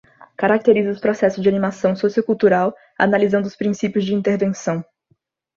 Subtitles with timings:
[0.35, 4.83] Caracteriza os processos de animação sociocultural, analisando os princípios de intervenção.